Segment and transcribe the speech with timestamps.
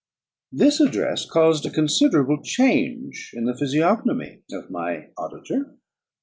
[0.51, 5.77] This address caused a considerable change in the physiognomy of my own auditor.